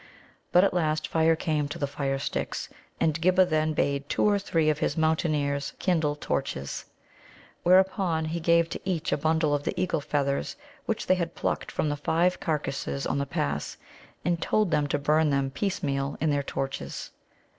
[0.51, 2.69] But at last fire came to the firesticks,
[2.99, 6.85] and Ghibba then bade two or three of his Mountaineers kindle torches.
[7.61, 10.55] Whereupon he gave to each a bundle of the eagle feathers
[10.87, 13.77] which they had plucked from the five carcasses on the pass,
[14.25, 17.11] and told them to burn them piecemeal in their torches.